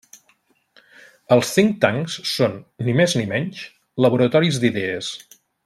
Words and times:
Els 1.35 1.51
think 1.57 1.75
tanks 1.85 2.17
són, 2.31 2.57
ni 2.89 2.97
més 3.01 3.15
ni 3.21 3.29
menys, 3.35 3.63
laboratoris 4.07 4.63
d'idees. 4.65 5.13